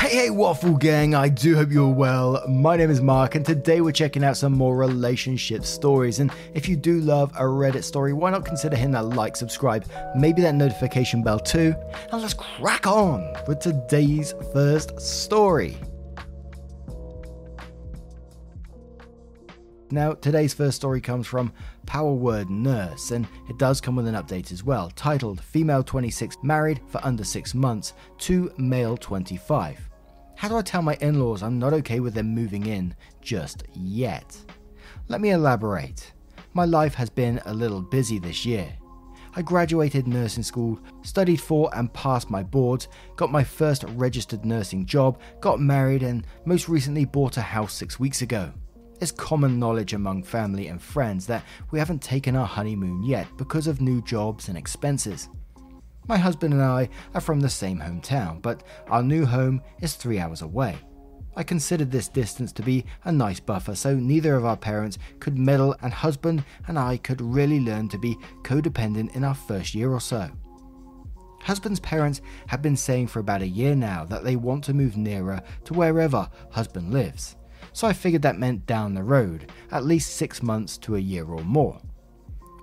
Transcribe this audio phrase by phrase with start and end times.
[0.00, 2.40] Hey, hey, Waffle Gang, I do hope you're well.
[2.48, 6.20] My name is Mark, and today we're checking out some more relationship stories.
[6.20, 9.90] And if you do love a Reddit story, why not consider hitting that like, subscribe,
[10.14, 11.74] maybe that notification bell too?
[12.12, 15.76] And let's crack on with today's first story.
[19.90, 21.52] Now, today's first story comes from
[21.86, 26.36] Power Word Nurse, and it does come with an update as well, titled Female 26
[26.44, 29.87] Married for Under 6 Months to Male 25.
[30.38, 33.64] How do I tell my in laws I'm not okay with them moving in just
[33.74, 34.38] yet?
[35.08, 36.12] Let me elaborate.
[36.54, 38.72] My life has been a little busy this year.
[39.34, 44.86] I graduated nursing school, studied for and passed my boards, got my first registered nursing
[44.86, 48.52] job, got married, and most recently bought a house six weeks ago.
[49.00, 53.66] It's common knowledge among family and friends that we haven't taken our honeymoon yet because
[53.66, 55.30] of new jobs and expenses.
[56.08, 60.18] My husband and I are from the same hometown, but our new home is three
[60.18, 60.78] hours away.
[61.36, 65.38] I considered this distance to be a nice buffer so neither of our parents could
[65.38, 69.92] meddle and husband and I could really learn to be codependent in our first year
[69.92, 70.30] or so.
[71.42, 74.96] Husband's parents have been saying for about a year now that they want to move
[74.96, 77.36] nearer to wherever husband lives,
[77.72, 81.26] so I figured that meant down the road, at least six months to a year
[81.26, 81.80] or more.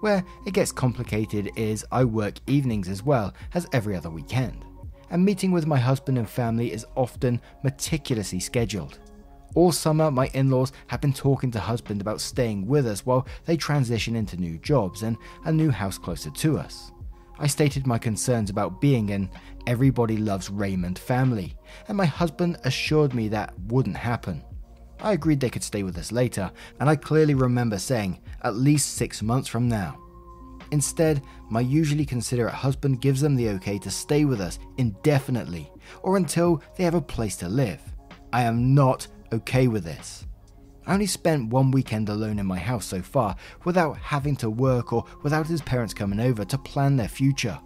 [0.05, 4.63] Where it gets complicated is I work evenings as well as every other weekend,
[5.09, 8.99] and meeting with my husband and family is often meticulously scheduled.
[9.55, 13.25] All summer, my in laws have been talking to husband about staying with us while
[13.45, 16.91] they transition into new jobs and a new house closer to us.
[17.39, 19.31] I stated my concerns about being an
[19.65, 21.55] everybody loves Raymond family,
[21.87, 24.43] and my husband assured me that wouldn't happen.
[24.99, 28.93] I agreed they could stay with us later, and I clearly remember saying, at least
[28.93, 30.04] six months from now.
[30.75, 35.71] Instead, my usually considerate husband gives them the okay to stay with us indefinitely,
[36.03, 37.81] or until they have a place to live.
[38.33, 40.27] I am not okay with this.
[40.85, 44.91] I only spent one weekend alone in my house so far without having to work
[44.91, 47.57] or without his parents coming over to plan their future.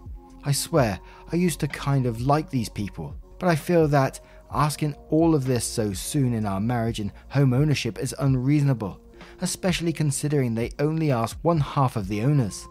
[0.44, 0.98] I swear,
[1.32, 4.20] I used to kind of like these people, but I feel that
[4.52, 9.00] Asking all of this so soon in our marriage and home ownership is unreasonable,
[9.40, 12.66] especially considering they only asked one half of the owners.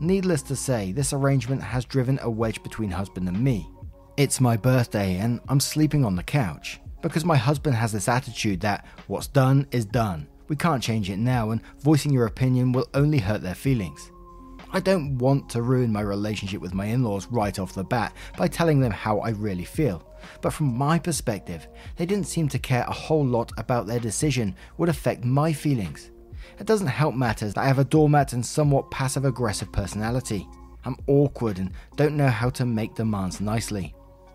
[0.00, 3.70] Needless to say, this arrangement has driven a wedge between husband and me.
[4.16, 8.60] It's my birthday and I'm sleeping on the couch because my husband has this attitude
[8.60, 10.26] that what's done is done.
[10.48, 14.10] We can't change it now, and voicing your opinion will only hurt their feelings.
[14.72, 18.14] I don't want to ruin my relationship with my in laws right off the bat
[18.36, 21.66] by telling them how I really feel but from my perspective,
[21.96, 26.10] they didn't seem to care a whole lot about their decision would affect my feelings.
[26.58, 30.48] It doesn't help matters that I have a doormat and somewhat passive aggressive personality.
[30.84, 33.94] I'm awkward and don't know how to make demands nicely.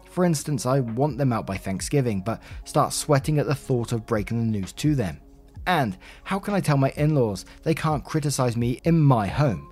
[0.09, 4.05] For instance, I want them out by Thanksgiving, but start sweating at the thought of
[4.05, 5.19] breaking the news to them.
[5.67, 9.71] And how can I tell my in laws they can't criticize me in my home?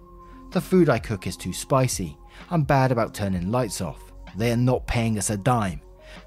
[0.52, 2.18] The food I cook is too spicy.
[2.52, 4.12] I'm bad about turning lights off.
[4.38, 5.82] They are not paying us a dime.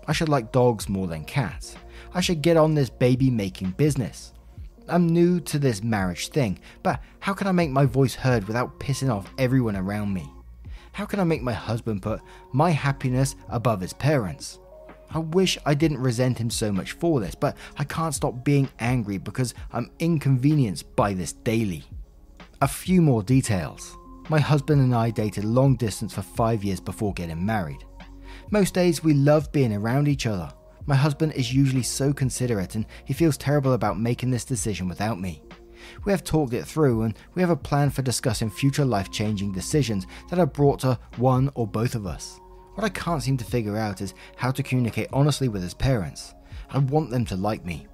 [0.09, 1.77] I should like dogs more than cats.
[2.13, 4.33] I should get on this baby making business.
[4.91, 8.81] I'm new to this marriage thing, but how can I make my voice heard without
[8.81, 10.31] pissing off everyone around me?
[10.93, 12.21] How can I make my husband put
[12.53, 14.59] my happiness above his parents?
[15.13, 18.69] I wish I didn't resent him so much for this, but I can't stop being
[18.79, 21.85] angry because I'm inconvenienced by this daily.
[22.61, 23.97] A few more details.
[24.29, 27.85] My husband and I dated long distance for five years before getting married.
[28.51, 30.53] Most days we love being around each other.
[30.87, 35.21] My husband is usually so considerate and he feels terrible about making this decision without
[35.21, 35.43] me.
[36.05, 39.53] We have talked it through and we have a plan for discussing future life changing
[39.53, 42.41] decisions that are brought to one or both of us.
[42.75, 46.35] What I can't seem to figure out is how to communicate honestly with his parents.
[46.71, 47.87] I want them to like me.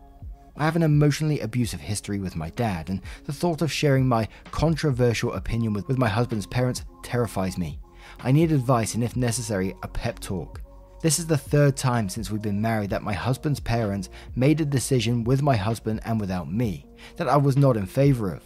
[0.59, 4.27] I have an emotionally abusive history with my dad, and the thought of sharing my
[4.53, 7.79] controversial opinion with, with my husband's parents terrifies me.
[8.21, 10.63] I need advice and, if necessary, a pep talk.
[11.03, 14.65] This is the third time since we've been married that my husband's parents made a
[14.65, 18.43] decision with my husband and without me that I was not in favour of.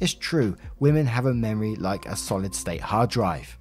[0.00, 3.58] It's true, women have a memory like a solid state hard drive.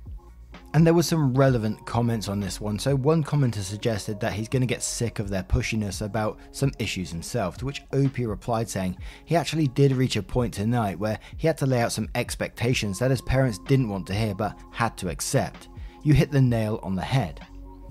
[0.74, 2.80] And there were some relevant comments on this one.
[2.80, 6.72] So, one commenter suggested that he's going to get sick of their pushiness about some
[6.80, 11.20] issues himself, to which OP replied saying he actually did reach a point tonight where
[11.36, 14.58] he had to lay out some expectations that his parents didn't want to hear but
[14.72, 15.68] had to accept.
[16.04, 17.46] You hit the nail on the head.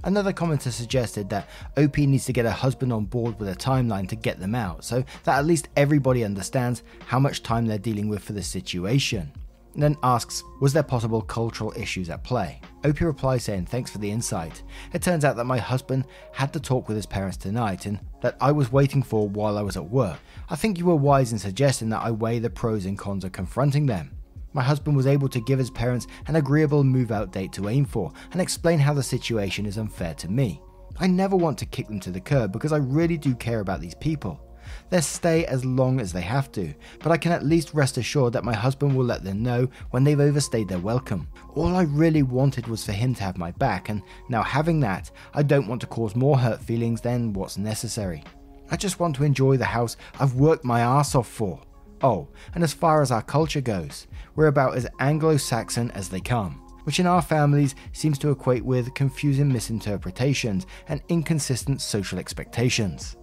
[0.05, 4.09] Another commenter suggested that OP needs to get her husband on board with a timeline
[4.09, 8.09] to get them out, so that at least everybody understands how much time they're dealing
[8.09, 9.31] with for the situation.
[9.75, 12.61] And then asks, was there possible cultural issues at play?
[12.85, 14.63] OP replies saying, thanks for the insight.
[14.93, 18.37] It turns out that my husband had to talk with his parents tonight and that
[18.41, 20.19] I was waiting for while I was at work.
[20.49, 23.33] I think you were wise in suggesting that I weigh the pros and cons of
[23.33, 24.11] confronting them.
[24.53, 27.85] My husband was able to give his parents an agreeable move out date to aim
[27.85, 30.61] for and explain how the situation is unfair to me.
[30.99, 33.81] I never want to kick them to the curb because I really do care about
[33.81, 34.41] these people.
[34.89, 38.33] They'll stay as long as they have to, but I can at least rest assured
[38.35, 41.29] that my husband will let them know when they've overstayed their welcome.
[41.55, 45.11] All I really wanted was for him to have my back, and now having that,
[45.35, 48.25] I don't want to cause more hurt feelings than what's necessary.
[48.71, 51.61] I just want to enjoy the house I've worked my ass off for.
[52.03, 56.21] Oh, and as far as our culture goes, we're about as Anglo Saxon as they
[56.21, 56.55] come,
[56.85, 63.17] which in our families seems to equate with confusing misinterpretations and inconsistent social expectations.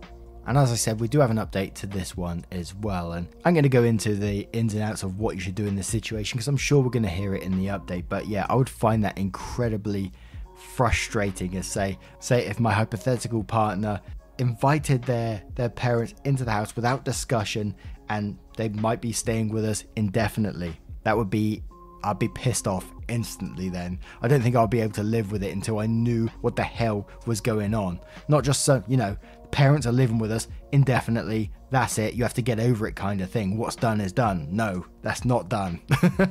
[0.46, 3.14] And as I said, we do have an update to this one as well.
[3.14, 5.66] And I'm going to go into the ins and outs of what you should do
[5.66, 8.06] in this situation because I'm sure we're going to hear it in the update.
[8.08, 10.14] But yeah, I would find that incredibly
[10.56, 14.02] frustrating as say say if my hypothetical partner
[14.40, 17.76] invited their their parents into the house without discussion
[18.10, 20.80] and they might be staying with us indefinitely.
[21.04, 21.64] That would be
[22.04, 24.00] I'd be pissed off instantly then.
[24.22, 26.64] I don't think I'd be able to live with it until I knew what the
[26.64, 28.00] hell was going on.
[28.28, 29.18] Not just so, you know,
[29.52, 33.22] parents are living with us indefinitely, that's it, you have to get over it kind
[33.22, 33.58] of thing.
[33.58, 34.48] What's done is done.
[34.52, 35.82] No, that's not done.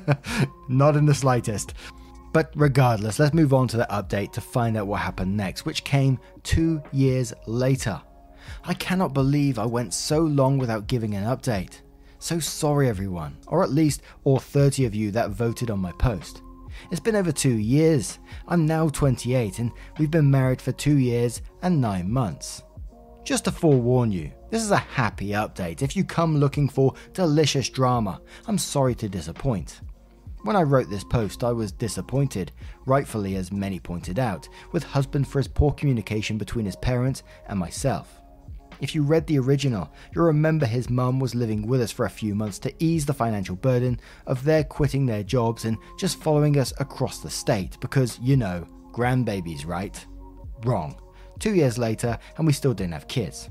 [0.69, 1.75] not in the slightest.
[2.33, 5.85] But regardless, let's move on to the update to find out what happened next, which
[5.85, 8.01] came two years later.
[8.65, 11.81] I cannot believe I went so long without giving an update.
[12.19, 16.43] So sorry, everyone, or at least all 30 of you that voted on my post.
[16.91, 18.19] It's been over two years.
[18.49, 22.63] I'm now 28 and we've been married for two years and nine months.
[23.25, 25.83] Just to forewarn you, this is a happy update.
[25.83, 29.81] If you come looking for delicious drama, I'm sorry to disappoint.
[30.43, 32.53] When I wrote this post, I was disappointed,
[32.85, 37.59] rightfully as many pointed out, with husband for his poor communication between his parents and
[37.59, 38.21] myself.
[38.81, 42.11] If you read the original, you'll remember his mum was living with us for a
[42.11, 46.59] few months to ease the financial burden of their quitting their jobs and just following
[46.59, 50.05] us across the state because, you know, grandbabies, right?
[50.65, 51.01] Wrong.
[51.39, 53.51] Two years later, and we still don't have kids.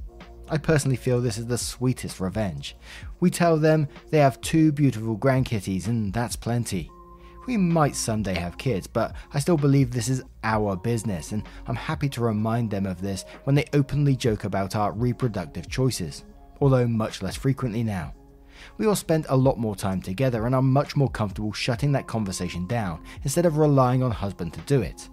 [0.49, 2.77] I personally feel this is the sweetest revenge.
[3.19, 6.91] We tell them they have two beautiful grandkitties, and that's plenty.
[7.45, 11.75] We might someday have kids, but I still believe this is our business, and I'm
[11.75, 16.23] happy to remind them of this when they openly joke about our reproductive choices,
[16.59, 18.13] although much less frequently now.
[18.77, 22.07] We all spend a lot more time together and are much more comfortable shutting that
[22.07, 25.07] conversation down instead of relying on husband to do it.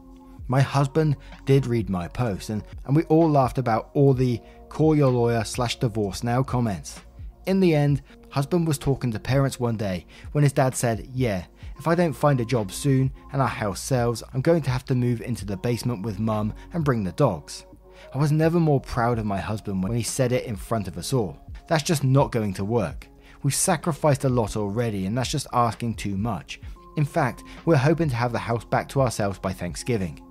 [0.48, 4.40] My husband did read my post, and, and we all laughed about all the
[4.70, 7.00] call your lawyer slash divorce now comments.
[7.46, 11.44] In the end, husband was talking to parents one day when his dad said, Yeah,
[11.82, 14.84] if I don't find a job soon and our house sells, I'm going to have
[14.84, 17.66] to move into the basement with mum and bring the dogs.
[18.14, 20.96] I was never more proud of my husband when he said it in front of
[20.96, 21.36] us all.
[21.66, 23.08] That's just not going to work.
[23.42, 26.60] We've sacrificed a lot already, and that's just asking too much.
[26.96, 30.24] In fact, we're hoping to have the house back to ourselves by Thanksgiving.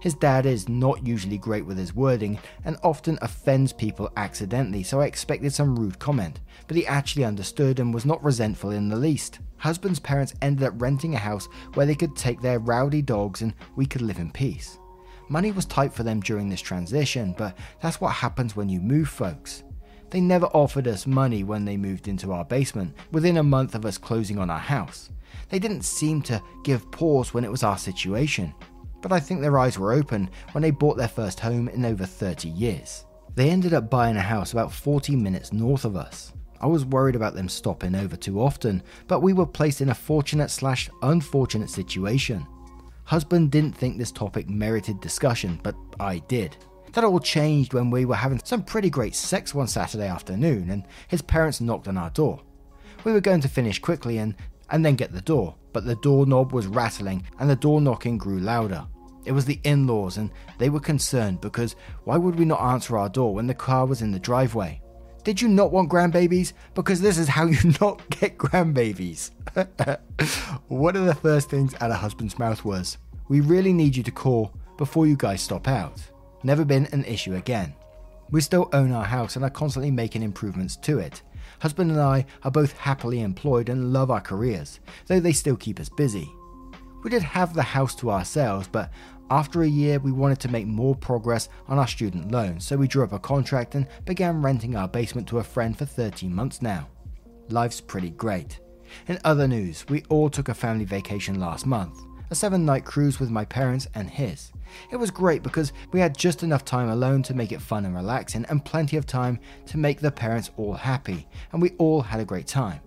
[0.00, 5.00] His dad is not usually great with his wording and often offends people accidentally, so
[5.00, 8.96] I expected some rude comment, but he actually understood and was not resentful in the
[8.96, 9.40] least.
[9.56, 13.54] Husband's parents ended up renting a house where they could take their rowdy dogs and
[13.74, 14.78] we could live in peace.
[15.28, 19.08] Money was tight for them during this transition, but that's what happens when you move,
[19.08, 19.64] folks.
[20.10, 23.84] They never offered us money when they moved into our basement, within a month of
[23.84, 25.10] us closing on our house.
[25.50, 28.54] They didn't seem to give pause when it was our situation
[29.00, 32.04] but I think their eyes were open when they bought their first home in over
[32.04, 33.04] 30 years.
[33.34, 36.32] They ended up buying a house about 40 minutes north of us.
[36.60, 39.94] I was worried about them stopping over too often, but we were placed in a
[39.94, 42.46] fortunate slash unfortunate situation.
[43.04, 46.56] Husband didn't think this topic merited discussion, but I did.
[46.92, 50.84] That all changed when we were having some pretty great sex one Saturday afternoon and
[51.06, 52.40] his parents knocked on our door.
[53.04, 54.34] We were going to finish quickly and,
[54.70, 58.40] and then get the door, but the doorknob was rattling and the door knocking grew
[58.40, 58.86] louder.
[59.24, 62.96] It was the in laws, and they were concerned because why would we not answer
[62.96, 64.80] our door when the car was in the driveway?
[65.22, 66.54] Did you not want grandbabies?
[66.74, 69.30] Because this is how you not get grandbabies.
[70.68, 72.96] One of the first things out of husband's mouth was,
[73.28, 76.00] We really need you to call before you guys stop out.
[76.42, 77.74] Never been an issue again.
[78.30, 81.22] We still own our house and are constantly making improvements to it.
[81.60, 85.80] Husband and I are both happily employed and love our careers, though they still keep
[85.80, 86.32] us busy.
[87.02, 88.90] We did have the house to ourselves, but
[89.30, 92.88] after a year we wanted to make more progress on our student loans, so we
[92.88, 96.62] drew up a contract and began renting our basement to a friend for 13 months
[96.62, 96.88] now.
[97.48, 98.60] Life's pretty great.
[99.06, 103.18] In other news, we all took a family vacation last month, a seven night cruise
[103.18, 104.52] with my parents and his.
[104.90, 107.94] It was great because we had just enough time alone to make it fun and
[107.94, 112.20] relaxing, and plenty of time to make the parents all happy, and we all had
[112.20, 112.80] a great time.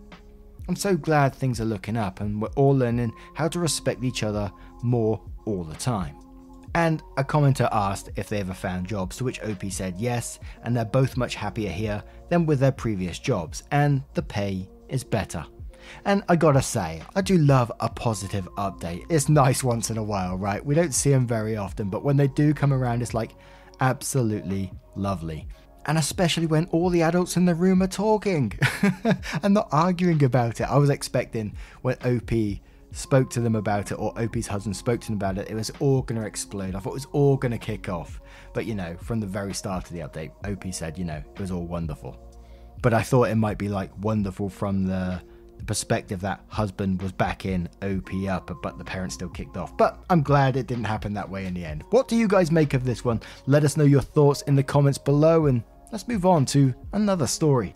[0.67, 4.24] I'm so glad things are looking up and we're all learning how to respect each
[4.24, 4.51] other
[4.83, 6.15] more all the time.
[6.75, 10.75] And a commenter asked if they ever found jobs, to which OP said yes, and
[10.75, 15.45] they're both much happier here than with their previous jobs, and the pay is better.
[16.05, 19.05] And I gotta say, I do love a positive update.
[19.10, 20.65] It's nice once in a while, right?
[20.65, 23.31] We don't see them very often, but when they do come around, it's like
[23.79, 25.48] absolutely lovely.
[25.86, 28.53] And especially when all the adults in the room are talking
[29.43, 30.65] and not arguing about it.
[30.65, 32.31] I was expecting when OP
[32.91, 35.71] spoke to them about it, or OP's husband spoke to them about it, it was
[35.79, 36.75] all going to explode.
[36.75, 38.21] I thought it was all going to kick off.
[38.53, 41.39] But you know, from the very start of the update, OP said, you know, it
[41.39, 42.19] was all wonderful.
[42.81, 45.21] But I thought it might be like wonderful from the
[45.62, 49.77] the perspective that husband was back in OP up, but the parents still kicked off.
[49.77, 51.84] But I'm glad it didn't happen that way in the end.
[51.91, 53.22] What do you guys make of this one?
[53.46, 57.27] Let us know your thoughts in the comments below, and let's move on to another
[57.27, 57.75] story.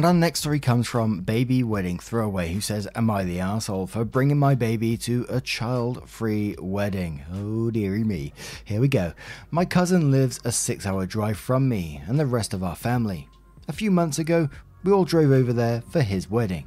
[0.00, 3.86] And our next story comes from Baby Wedding Throwaway, who says, Am I the asshole
[3.86, 7.22] for bringing my baby to a child free wedding?
[7.30, 8.32] Oh, dearie me.
[8.64, 9.12] Here we go.
[9.50, 13.28] My cousin lives a six hour drive from me and the rest of our family.
[13.68, 14.48] A few months ago,
[14.84, 16.66] we all drove over there for his wedding.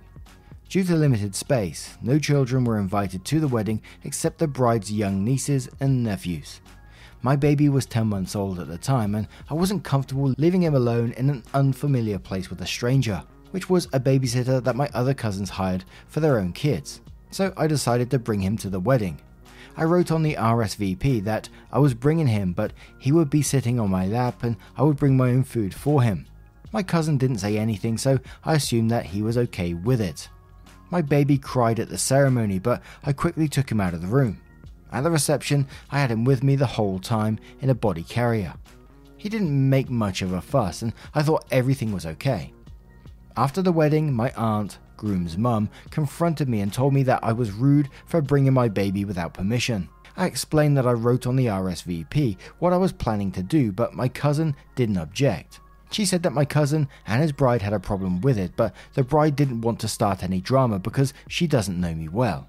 [0.69, 5.25] Due to limited space, no children were invited to the wedding except the bride's young
[5.25, 6.61] nieces and nephews.
[7.25, 10.75] My baby was 10 months old at the time, and I wasn't comfortable leaving him
[10.75, 15.13] alone in an unfamiliar place with a stranger, which was a babysitter that my other
[15.13, 16.99] cousins hired for their own kids.
[17.31, 19.21] So I decided to bring him to the wedding.
[19.77, 23.79] I wrote on the RSVP that I was bringing him, but he would be sitting
[23.79, 26.27] on my lap and I would bring my own food for him.
[26.73, 30.27] My cousin didn't say anything, so I assumed that he was okay with it.
[30.91, 34.41] My baby cried at the ceremony, but I quickly took him out of the room.
[34.93, 38.53] At the reception, I had him with me the whole time in a body carrier.
[39.17, 42.53] He didn't make much of a fuss, and I thought everything was okay.
[43.35, 47.51] After the wedding, my aunt, groom's mum, confronted me and told me that I was
[47.51, 49.89] rude for bringing my baby without permission.
[50.15, 53.95] I explained that I wrote on the RSVP what I was planning to do, but
[53.95, 55.59] my cousin didn't object.
[55.89, 59.03] She said that my cousin and his bride had a problem with it, but the
[59.03, 62.47] bride didn't want to start any drama because she doesn't know me well.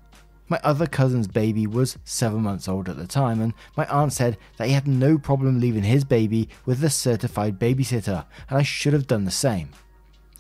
[0.49, 4.37] My other cousin's baby was seven months old at the time, and my aunt said
[4.59, 8.93] that he had no problem leaving his baby with the certified babysitter, and I should
[8.93, 9.71] have done the same.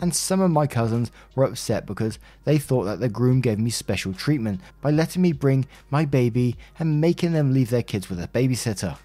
[0.00, 3.70] And some of my cousins were upset because they thought that the groom gave me
[3.70, 8.22] special treatment by letting me bring my baby and making them leave their kids with
[8.22, 8.98] a babysitter.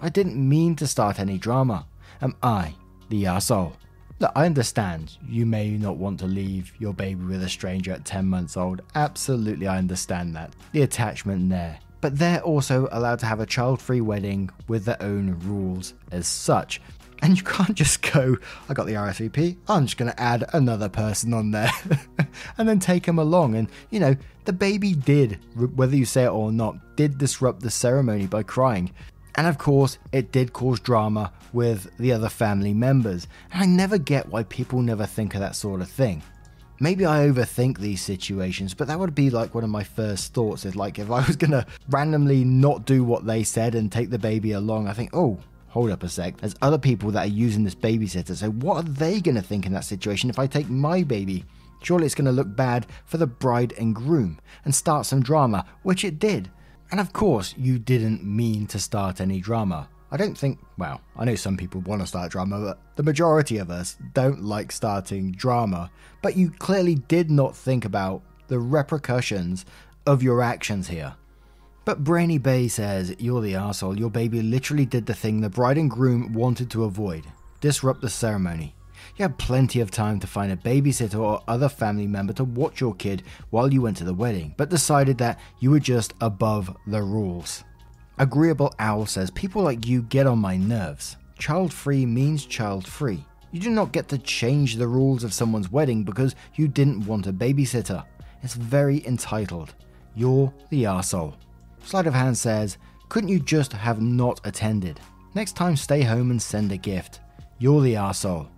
[0.00, 1.86] I didn't mean to start any drama.
[2.20, 2.74] Am I
[3.08, 3.74] the asshole?
[4.18, 8.04] Look, I understand you may not want to leave your baby with a stranger at
[8.04, 8.82] 10 months old.
[8.94, 10.54] Absolutely, I understand that.
[10.72, 11.78] The attachment there.
[12.00, 16.26] But they're also allowed to have a child free wedding with their own rules as
[16.26, 16.80] such.
[17.22, 18.36] And you can't just go,
[18.68, 21.70] I got the RSVP, I'm just going to add another person on there
[22.58, 23.54] and then take them along.
[23.54, 27.70] And, you know, the baby did, whether you say it or not, did disrupt the
[27.70, 28.90] ceremony by crying.
[29.34, 33.26] And of course, it did cause drama with the other family members.
[33.52, 36.22] And I never get why people never think of that sort of thing.
[36.80, 40.64] Maybe I overthink these situations, but that would be like one of my first thoughts.
[40.64, 44.18] Is like if I was gonna randomly not do what they said and take the
[44.18, 46.38] baby along, I think, oh, hold up a sec.
[46.38, 49.72] There's other people that are using this babysitter, so what are they gonna think in
[49.74, 51.44] that situation if I take my baby?
[51.82, 56.04] Surely it's gonna look bad for the bride and groom and start some drama, which
[56.04, 56.50] it did.
[56.92, 59.88] And of course, you didn't mean to start any drama.
[60.10, 63.56] I don't think, well, I know some people want to start drama, but the majority
[63.56, 65.90] of us don't like starting drama.
[66.20, 69.64] But you clearly did not think about the repercussions
[70.06, 71.14] of your actions here.
[71.86, 73.98] But Brainy Bay says, You're the asshole.
[73.98, 77.24] Your baby literally did the thing the bride and groom wanted to avoid
[77.62, 78.74] disrupt the ceremony.
[79.16, 82.80] You had plenty of time to find a babysitter or other family member to watch
[82.80, 86.76] your kid while you went to the wedding, but decided that you were just above
[86.86, 87.64] the rules.
[88.18, 91.16] Agreeable Owl says, People like you get on my nerves.
[91.38, 93.24] Child free means child free.
[93.50, 97.26] You do not get to change the rules of someone's wedding because you didn't want
[97.26, 98.04] a babysitter.
[98.42, 99.74] It's very entitled.
[100.14, 101.34] You're the arsehole.
[101.84, 102.78] Sleight of Hand says,
[103.08, 105.00] Couldn't you just have not attended?
[105.34, 107.20] Next time, stay home and send a gift.
[107.58, 108.48] You're the arsehole.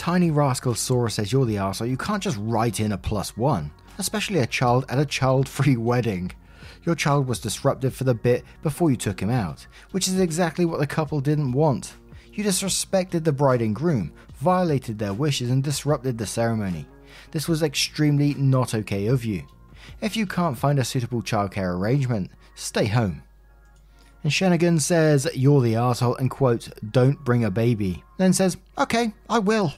[0.00, 1.90] Tiny Rascal Sora says you're the arsehole.
[1.90, 5.76] You can't just write in a plus one, especially a child at a child free
[5.90, 6.32] wedding.
[6.84, 10.64] Your child was disruptive for the bit before you took him out, which is exactly
[10.64, 11.96] what the couple didn't want.
[12.32, 16.86] You disrespected the bride and groom, violated their wishes, and disrupted the ceremony.
[17.30, 19.42] This was extremely not okay of you.
[20.00, 23.22] If you can't find a suitable childcare arrangement, stay home.
[24.22, 28.04] And Shenigan says, You're the asshole, and quotes, Don't bring a baby.
[28.18, 29.72] Then says, Okay, I will.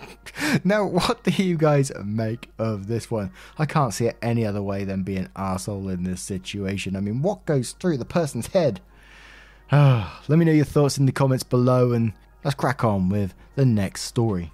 [0.64, 3.32] now, what do you guys make of this one?
[3.58, 6.94] I can't see it any other way than being asshole in this situation.
[6.94, 8.80] I mean, what goes through the person's head?
[9.72, 12.12] Let me know your thoughts in the comments below, and
[12.44, 14.52] let's crack on with the next story.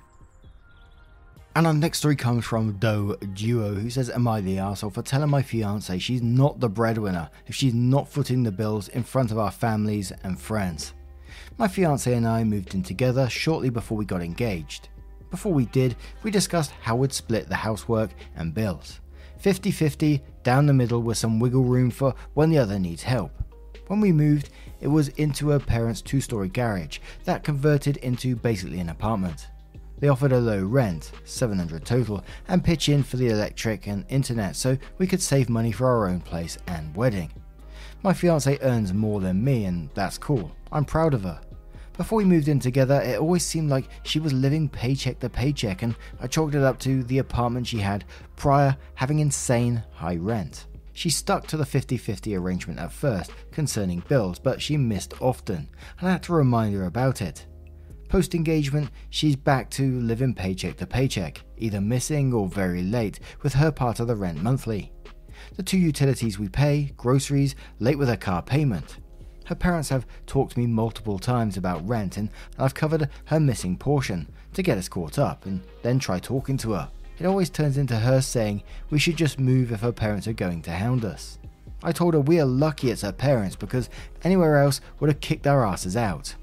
[1.54, 5.02] And our next story comes from Doe Duo, who says, Am I the asshole for
[5.02, 9.32] telling my fiance she's not the breadwinner if she's not footing the bills in front
[9.32, 10.94] of our families and friends?
[11.56, 14.88] My fiance and I moved in together shortly before we got engaged.
[15.30, 19.00] Before we did, we discussed how we'd split the housework and bills
[19.38, 23.32] 50 50 down the middle with some wiggle room for when the other needs help.
[23.88, 28.80] When we moved, it was into her parents' two story garage that converted into basically
[28.80, 29.48] an apartment.
[30.00, 34.54] They offered a low rent, 700 total, and pitch in for the electric and internet
[34.54, 37.32] so we could save money for our own place and wedding.
[38.02, 40.52] My fiance earns more than me, and that's cool.
[40.70, 41.40] I'm proud of her.
[41.96, 45.82] Before we moved in together, it always seemed like she was living paycheck to paycheck,
[45.82, 48.04] and I chalked it up to the apartment she had
[48.36, 50.66] prior having insane high rent.
[50.92, 55.68] She stuck to the 50 50 arrangement at first concerning bills, but she missed often,
[55.98, 57.46] and I had to remind her about it.
[58.08, 63.52] Post engagement, she's back to living paycheck to paycheck, either missing or very late, with
[63.52, 64.90] her part of the rent monthly.
[65.56, 68.96] The two utilities we pay, groceries, late with her car payment.
[69.44, 73.76] Her parents have talked to me multiple times about rent, and I've covered her missing
[73.76, 76.90] portion to get us caught up and then try talking to her.
[77.18, 80.62] It always turns into her saying we should just move if her parents are going
[80.62, 81.38] to hound us.
[81.82, 83.90] I told her we are lucky it's her parents because
[84.24, 86.34] anywhere else would have kicked our asses out.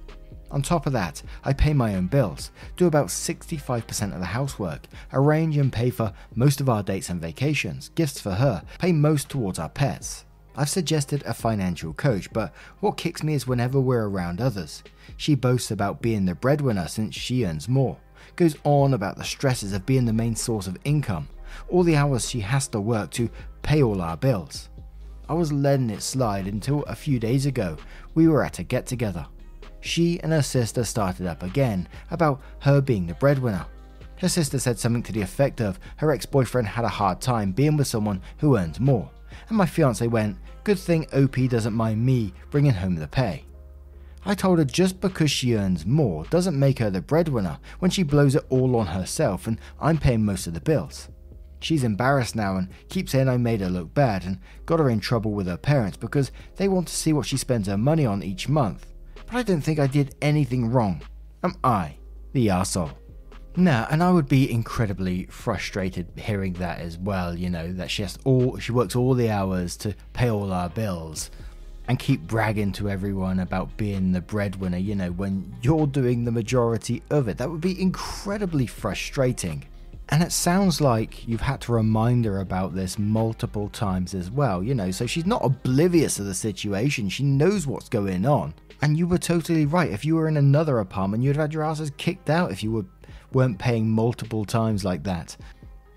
[0.56, 4.88] On top of that, I pay my own bills, do about 65% of the housework,
[5.12, 9.28] arrange and pay for most of our dates and vacations, gifts for her, pay most
[9.28, 10.24] towards our pets.
[10.56, 14.82] I've suggested a financial coach, but what kicks me is whenever we're around others.
[15.18, 17.98] She boasts about being the breadwinner since she earns more,
[18.38, 21.28] goes on about the stresses of being the main source of income,
[21.68, 23.30] all the hours she has to work to
[23.62, 24.70] pay all our bills.
[25.28, 27.76] I was letting it slide until a few days ago
[28.14, 29.28] we were at a get together
[29.86, 33.66] she and her sister started up again about her being the breadwinner.
[34.18, 37.52] Her sister said something to the effect of her ex boyfriend had a hard time
[37.52, 39.12] being with someone who earned more,
[39.48, 43.46] and my fiance went, Good thing OP doesn't mind me bringing home the pay.
[44.26, 48.02] I told her just because she earns more doesn't make her the breadwinner when she
[48.02, 51.10] blows it all on herself and I'm paying most of the bills.
[51.60, 55.00] She's embarrassed now and keeps saying I made her look bad and got her in
[55.00, 58.24] trouble with her parents because they want to see what she spends her money on
[58.24, 58.88] each month
[59.26, 61.02] but I don't think I did anything wrong.
[61.44, 61.98] Am I
[62.34, 62.92] the asshole?
[63.58, 67.38] Nah, and I would be incredibly frustrated hearing that as well.
[67.38, 70.70] You know that she has all she works all the hours to pay all our
[70.70, 71.32] bills,
[71.88, 74.78] and keep bragging to everyone about being the breadwinner.
[74.78, 79.66] You know when you're doing the majority of it, that would be incredibly frustrating.
[80.10, 84.62] And it sounds like you've had to remind her about this multiple times as well,
[84.62, 88.54] you know, so she's not oblivious to the situation, she knows what's going on.
[88.82, 89.92] And you were totally right.
[89.92, 92.72] If you were in another apartment, you'd have had your asses kicked out if you
[92.72, 92.86] were,
[93.34, 95.36] weren't paying multiple times like that.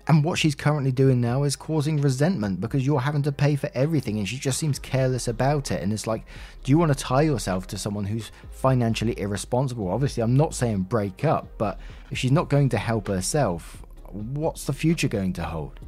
[0.09, 3.69] And what she's currently doing now is causing resentment because you're having to pay for
[3.75, 5.83] everything and she just seems careless about it.
[5.83, 6.25] And it's like,
[6.63, 9.87] do you want to tie yourself to someone who's financially irresponsible?
[9.87, 14.63] Obviously, I'm not saying break up, but if she's not going to help herself, what's
[14.63, 15.79] the future going to hold?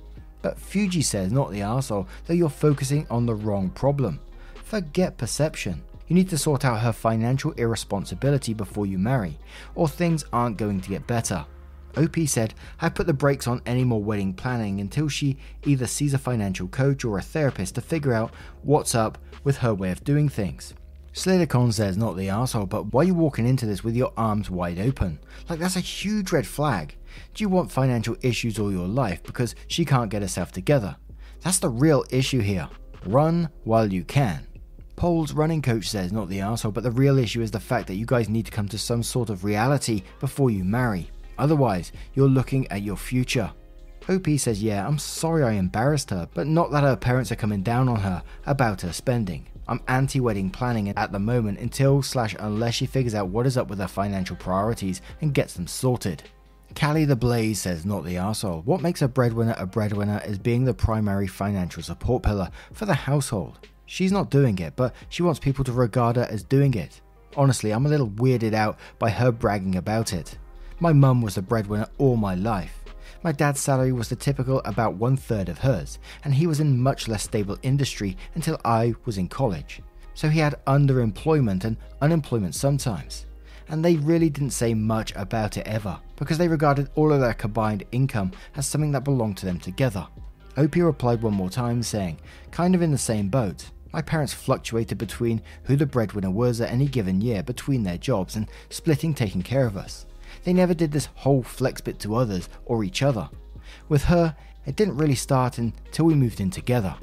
[0.44, 4.20] But Fuji says, not the arsehole, that you're focusing on the wrong problem.
[4.54, 5.82] Forget perception.
[6.12, 9.40] You need to sort out her financial irresponsibility before you marry,
[9.76, 11.46] or things aren't going to get better.
[11.96, 16.14] OP said, I put the brakes on any more wedding planning until she either sees
[16.14, 20.04] a financial coach or a therapist to figure out what's up with her way of
[20.04, 20.74] doing things.
[21.14, 24.52] Slatercon says, not the asshole, but why are you walking into this with your arms
[24.52, 25.18] wide open?
[25.48, 26.98] Like, that's a huge red flag.
[27.34, 30.98] Do you want financial issues all your life because she can't get herself together?
[31.40, 32.68] That's the real issue here.
[33.06, 34.46] Run while you can.
[35.02, 37.96] Paul's running coach says, not the asshole, but the real issue is the fact that
[37.96, 41.10] you guys need to come to some sort of reality before you marry.
[41.40, 43.52] Otherwise, you're looking at your future.
[44.08, 47.64] OP says, Yeah, I'm sorry I embarrassed her, but not that her parents are coming
[47.64, 49.48] down on her about her spending.
[49.68, 53.58] I'm anti wedding planning at the moment until slash unless she figures out what is
[53.58, 56.22] up with her financial priorities and gets them sorted.
[56.76, 58.64] Callie the Blaze says, not the arsehole.
[58.66, 62.94] What makes a breadwinner a breadwinner is being the primary financial support pillar for the
[62.94, 63.68] household.
[63.94, 67.02] She's not doing it, but she wants people to regard her as doing it.
[67.36, 70.38] Honestly, I'm a little weirded out by her bragging about it.
[70.80, 72.86] My mum was the breadwinner all my life.
[73.22, 76.82] My dad's salary was the typical about one third of hers, and he was in
[76.82, 79.82] much less stable industry until I was in college.
[80.14, 83.26] So he had underemployment and unemployment sometimes.
[83.68, 87.34] And they really didn't say much about it ever, because they regarded all of their
[87.34, 90.08] combined income as something that belonged to them together.
[90.56, 93.70] OP replied one more time, saying, kind of in the same boat.
[93.94, 98.36] My parents fluctuated between who the breadwinner was at any given year between their jobs
[98.36, 100.06] and splitting taking care of us.
[100.44, 103.30] They never did this whole flex bit to others or each other.
[103.90, 106.96] With her, it didn't really start until we moved in together.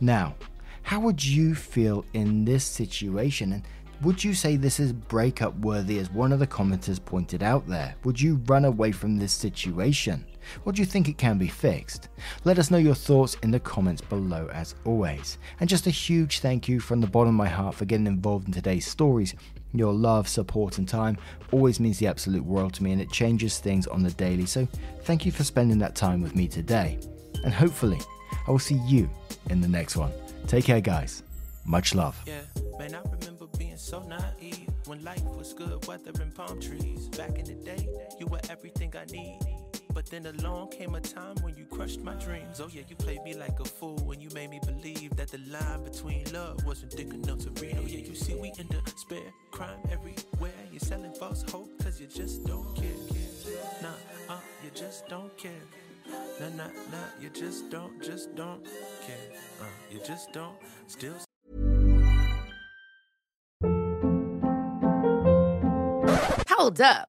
[0.00, 0.34] Now,
[0.82, 3.52] how would you feel in this situation?
[3.52, 3.62] And
[4.02, 7.94] would you say this is breakup worthy as one of the commenters pointed out there?
[8.04, 10.24] Would you run away from this situation?
[10.64, 12.08] Or do you think it can be fixed?
[12.44, 15.38] Let us know your thoughts in the comments below as always.
[15.60, 18.46] And just a huge thank you from the bottom of my heart for getting involved
[18.46, 19.34] in today's stories.
[19.72, 21.18] Your love, support, and time
[21.52, 24.46] always means the absolute world to me and it changes things on the daily.
[24.46, 24.66] So
[25.02, 26.98] thank you for spending that time with me today.
[27.44, 28.00] And hopefully,
[28.46, 29.08] I will see you
[29.50, 30.12] in the next one.
[30.46, 31.22] Take care, guys.
[31.64, 32.18] Much love.
[32.26, 32.40] Yeah,
[32.78, 35.82] man, I remember being so naive when life was good,
[36.34, 37.08] palm trees.
[37.08, 39.40] Back in the day, you were everything I need.
[39.98, 42.60] But then along came a time when you crushed my dreams.
[42.60, 45.38] Oh yeah, you played me like a fool when you made me believe that the
[45.50, 47.76] line between love wasn't thick enough to read.
[47.80, 50.52] Oh yeah, you see we in despair, crime everywhere.
[50.70, 52.94] You're selling false hope cause you just don't care.
[53.82, 53.88] Nah,
[54.32, 55.50] uh, you just don't care.
[56.38, 58.64] Nah, nah, nah, you just don't, just don't
[59.04, 59.16] care.
[59.60, 60.54] Uh, you just don't,
[60.86, 61.16] still
[66.48, 67.08] Hold up.